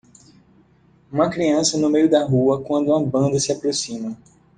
[1.11, 4.17] Uma criança no meio da rua quando uma banda se aproxima.